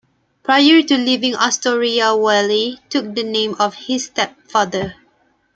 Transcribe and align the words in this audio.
Prior 0.41 0.81
to 0.81 0.97
leaving 0.97 1.35
Astoria 1.35 2.15
Wally 2.15 2.79
took 2.89 3.13
the 3.13 3.21
name 3.21 3.55
of 3.59 3.75
his 3.75 4.05
stepfather. 4.05 4.95